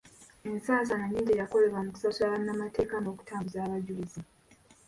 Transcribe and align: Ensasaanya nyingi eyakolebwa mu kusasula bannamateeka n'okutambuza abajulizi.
Ensasaanya 0.49 1.07
nyingi 1.09 1.31
eyakolebwa 1.33 1.79
mu 1.85 1.91
kusasula 1.93 2.33
bannamateeka 2.33 2.95
n'okutambuza 2.99 3.57
abajulizi. 3.61 4.21